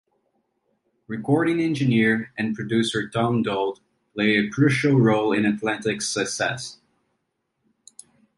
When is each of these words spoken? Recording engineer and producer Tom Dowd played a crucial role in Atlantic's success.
Recording 1.05 1.59
engineer 1.61 2.33
and 2.35 2.55
producer 2.55 3.07
Tom 3.07 3.43
Dowd 3.43 3.81
played 4.15 4.45
a 4.45 4.49
crucial 4.49 4.95
role 4.99 5.31
in 5.31 5.45
Atlantic's 5.45 6.09
success. 6.09 6.79